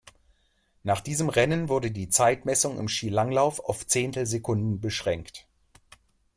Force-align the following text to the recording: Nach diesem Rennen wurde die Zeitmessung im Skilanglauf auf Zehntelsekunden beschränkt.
Nach 0.81 0.99
diesem 0.99 1.29
Rennen 1.29 1.69
wurde 1.69 1.91
die 1.91 2.09
Zeitmessung 2.09 2.79
im 2.79 2.87
Skilanglauf 2.87 3.59
auf 3.59 3.85
Zehntelsekunden 3.85 4.79
beschränkt. 4.81 5.45